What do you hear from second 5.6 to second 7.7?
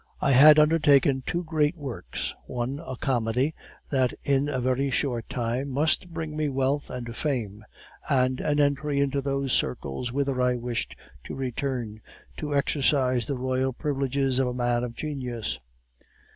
must bring me wealth and fame,